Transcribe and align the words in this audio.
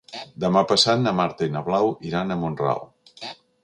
Demà 0.43 0.63
passat 0.71 1.03
na 1.03 1.13
Marta 1.19 1.51
i 1.51 1.53
na 1.59 1.63
Blau 1.69 1.93
iran 2.13 2.33
a 2.39 2.43
Mont-ral. 2.47 2.87